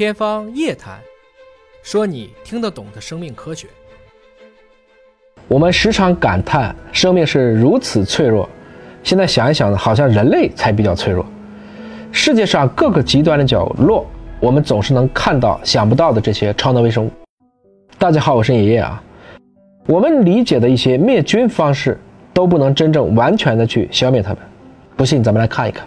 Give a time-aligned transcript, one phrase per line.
[0.00, 0.98] 天方夜谭，
[1.82, 3.66] 说你听得懂的生命科学。
[5.46, 8.48] 我们时常感叹生命是如此脆弱，
[9.02, 11.22] 现在想一想，好像人类才比较脆弱。
[12.12, 14.06] 世界上各个极端的角落，
[14.40, 17.10] 我们总是能看到想不到的这些超能微生物。
[17.98, 19.02] 大家好，我是爷爷啊。
[19.86, 22.00] 我们理解的一些灭菌方式，
[22.32, 24.38] 都不能真正完全的去消灭它们。
[24.96, 25.86] 不信，咱们来看一看。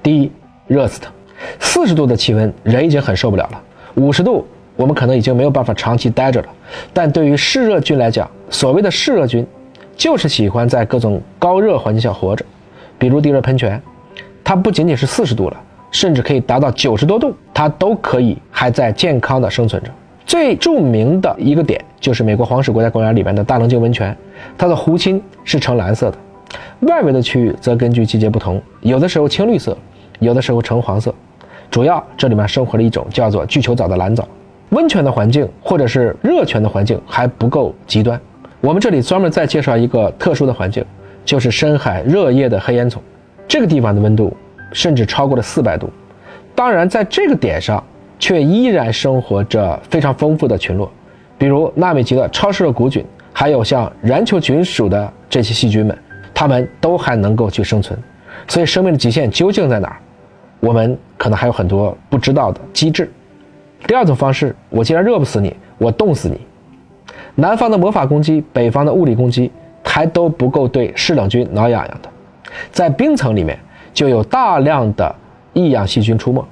[0.00, 0.30] 第一，
[0.68, 1.10] 热死它。
[1.58, 3.60] 四十度的气温，人已经很受不了了。
[3.94, 6.48] 五十度，我们可能已经没有办法长期待着了。
[6.92, 9.46] 但对于嗜热菌来讲，所谓的嗜热菌，
[9.96, 12.44] 就是喜欢在各种高热环境下活着。
[12.98, 13.80] 比如地热喷泉，
[14.44, 15.56] 它不仅仅是四十度了，
[15.90, 19.90] 甚至可以达到九十多度，它都可以还在健康的生存着。
[20.24, 24.16] 最著名的一个点就是美国黄石国家公园里面的大棱镜温泉，
[24.56, 26.18] 它的湖心是呈蓝色的，
[26.86, 29.76] 外围的区域则根据季节不同，有的时候青绿色，
[30.20, 31.12] 有的时候橙黄色。
[31.72, 34.28] 主要这里面生活着一种叫做巨球藻的蓝藻。
[34.68, 38.20] 温泉的环境或者是热泉的环境还不够极端，
[38.60, 40.84] 我们这里专门再介绍一个特殊的环境，
[41.24, 42.98] 就是深海热液的黑烟囱。
[43.48, 44.36] 这个地方的温度
[44.72, 45.88] 甚至超过了四百度。
[46.54, 47.82] 当然，在这个点上
[48.18, 50.92] 却依然生活着非常丰富的群落，
[51.38, 53.02] 比如纳米级的超嗜热古菌，
[53.32, 55.96] 还有像燃球菌属的这些细菌们，
[56.34, 57.98] 它们都还能够去生存。
[58.46, 59.96] 所以，生命的极限究竟在哪儿？
[60.62, 63.10] 我们可能还有很多不知道的机制。
[63.84, 66.40] 第二种方式，我既然热不死你，我冻死你。
[67.34, 69.50] 南方的魔法攻击，北方的物理攻击，
[69.82, 72.08] 还都不够对嗜冷菌挠痒痒的。
[72.70, 73.58] 在冰层里面
[73.92, 75.12] 就有大量的
[75.52, 76.44] 异样细菌出没，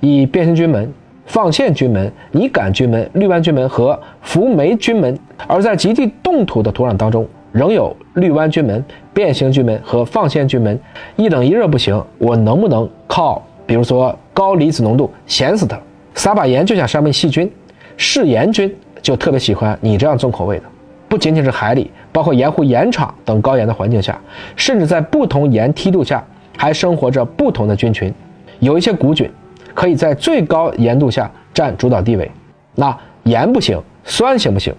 [0.00, 0.92] 以变形菌门、
[1.24, 5.14] 放线菌门、拟杆菌门、绿斑菌门和福霉菌门；
[5.46, 10.76] 而在极地冻土的土壤当中，仍有绿湾菌门、变形菌门和放线菌门。
[11.14, 15.80] 一冷一热不行，我能不能靠，比如说高离子浓度咸死它，
[16.16, 17.48] 撒把盐就想杀灭细菌？
[17.96, 20.64] 嗜盐菌就特别喜欢你这样重口味的。
[21.08, 24.20] 不仅仅是海里，包括盐湖、盐场等高盐的环境下，
[24.56, 26.24] 甚至在不同盐梯度下，
[26.56, 28.12] 还生活着不同的菌群。
[28.58, 29.30] 有一些古菌
[29.74, 32.28] 可以在最高盐度下占主导地位。
[32.74, 34.74] 那盐不行，酸行不行？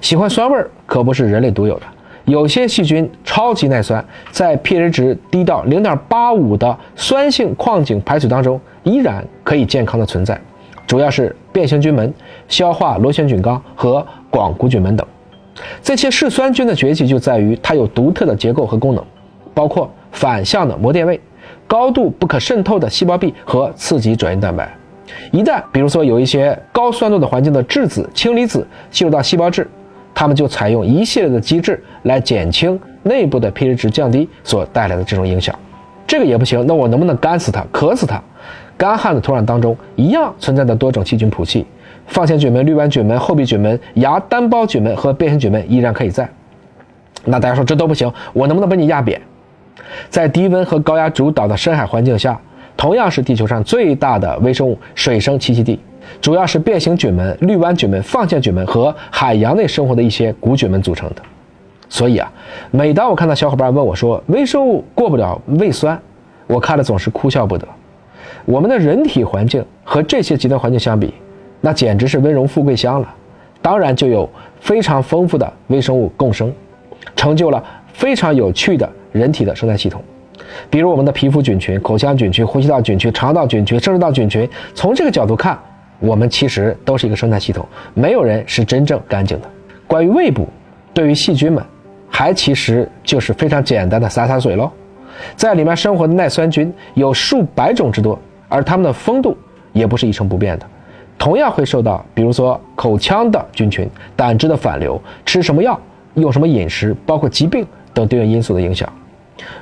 [0.00, 1.82] 喜欢酸味儿可不是人类独有的。
[2.28, 10.38] 有些细菌超级耐酸，在 pH 值低到零点八五的酸性矿井排水当中，依然可以健康的存在。
[10.86, 12.12] 主要是变形菌门、
[12.46, 15.06] 消化螺旋菌纲和广弧菌门等。
[15.82, 19.02] 这些嗜酸菌的崛起就在于它有独特的结构和功能，
[19.54, 21.18] 包括反向的膜电位、
[21.66, 24.70] 高度不可渗透的细胞壁和刺激转运蛋白。
[25.32, 29.66] 一旦比如说有一些高酸度的环境的质子、氢离子进入到细胞质。
[30.18, 35.56] 他们就采用一系列的机制来减轻内部的 pH 值降低所带来的这种影响。
[36.08, 38.20] 这个也不行，那我能不能干死它、渴死它？
[38.76, 41.64] 干旱的土壤当中一样存在的多种细菌谱系，
[42.08, 46.28] 放线菌门、绿湾菌门、厚壁菌门、芽单胞菌门和变形菌门依然可以在。
[47.24, 49.20] 那大家说这都不行，我能不能把你压扁？
[50.10, 52.36] 在低温和高压主导的深海环境下，
[52.76, 55.78] 同样是地球上最大的微生物水生栖息地。
[56.20, 61.22] 主要是变形菌门、绿湾菌门、放线菌门和海洋内生活的一些古菌门组成的。
[61.88, 62.30] 所以啊，
[62.70, 65.98] 每当我看到小伙伴问我说微生物过不了胃酸，
[66.46, 67.66] 我看了总是哭笑不得。
[68.44, 71.14] 我们的人体环境和这些极端环境相比，
[71.60, 73.14] 那简直是温荣富贵乡了。
[73.62, 74.28] 当然就有
[74.60, 76.52] 非常丰富的微生物共生，
[77.16, 80.02] 成就了非常有趣的人体的生态系统。
[80.70, 85.58] 比如我们的皮肤菌群、口腔菌群、呼吸道菌群、肠道菌群、生殖道菌群，从这个角度看。
[86.00, 89.48] 我们其实都是一个生态系统，没有人是真正干净的。
[89.86, 90.46] 关于胃部，
[90.94, 91.64] 对于细菌们，
[92.08, 94.70] 还其实就是非常简单的洒洒水喽。
[95.34, 99.36] 在里面生活的耐酸菌有数百种之多，而它们的风度
[99.72, 100.66] 也不是一成不变的，
[101.18, 105.78] 同样会受到比如说口腔的菌群、胆汁的反流、吃什么药、
[106.14, 108.88] 用什么饮食，包括疾病等多元因素的影响。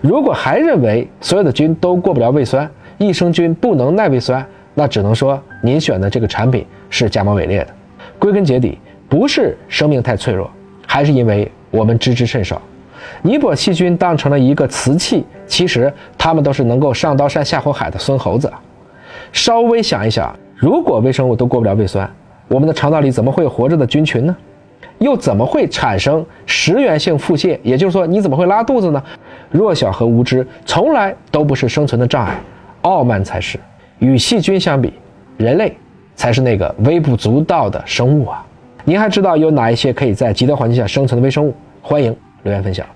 [0.03, 4.45] 如果还认为所有的菌都过不了胃酸，益生菌不能耐胃酸。
[4.79, 7.69] 那只能说您选的这个产品是假冒伪劣的。
[8.19, 8.79] 归根结底，
[9.09, 10.51] 不是生命太脆弱，
[10.87, 12.61] 还是因为我们知之甚少。
[13.23, 18.53] 你把细菌当成了一个瓷器，其实它们都是能够上刀山下火海的孙猴子。
[19.33, 22.09] 稍微想一想，如果微生物都过不了胃酸，
[22.47, 24.37] 我们的肠道里怎么会有活着的菌群呢？
[24.99, 27.59] 又怎么会产生食源性腹泻？
[27.63, 29.03] 也就是说，你怎么会拉肚子呢？
[29.51, 32.39] 弱小和无知从来都不是生存的障碍，
[32.83, 33.59] 傲慢才是。
[33.99, 34.93] 与细菌相比，
[35.37, 35.77] 人类
[36.15, 38.45] 才是那个微不足道的生物啊！
[38.85, 41.55] 您还知道有哪一些可以在极端环境下生存的微生物？
[41.83, 42.87] 欢迎留言分享。